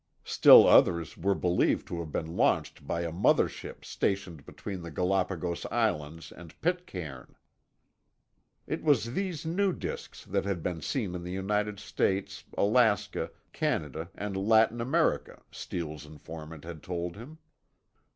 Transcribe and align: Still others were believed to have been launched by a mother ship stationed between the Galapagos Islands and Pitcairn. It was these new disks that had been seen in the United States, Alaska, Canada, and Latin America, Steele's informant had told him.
Still 0.25 0.67
others 0.67 1.15
were 1.15 1.35
believed 1.35 1.87
to 1.89 1.99
have 1.99 2.11
been 2.11 2.35
launched 2.35 2.87
by 2.87 3.01
a 3.01 3.11
mother 3.11 3.47
ship 3.47 3.85
stationed 3.85 4.47
between 4.47 4.81
the 4.81 4.89
Galapagos 4.89 5.67
Islands 5.69 6.31
and 6.31 6.59
Pitcairn. 6.59 7.35
It 8.65 8.81
was 8.83 9.13
these 9.13 9.45
new 9.45 9.71
disks 9.71 10.25
that 10.25 10.43
had 10.45 10.63
been 10.63 10.81
seen 10.81 11.13
in 11.13 11.21
the 11.23 11.31
United 11.31 11.79
States, 11.79 12.45
Alaska, 12.57 13.29
Canada, 13.53 14.09
and 14.15 14.35
Latin 14.35 14.81
America, 14.81 15.43
Steele's 15.51 16.07
informant 16.07 16.63
had 16.63 16.81
told 16.81 17.15
him. 17.15 17.37